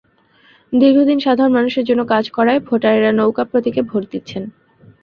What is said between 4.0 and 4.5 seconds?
দিচ্ছেন।